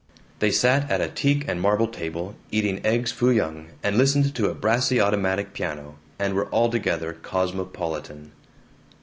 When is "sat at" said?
0.49-0.99